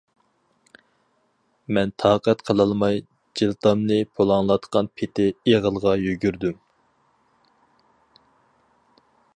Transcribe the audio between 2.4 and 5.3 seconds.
قىلالماي جىلتامنى پۇلاڭلاتقان پېتى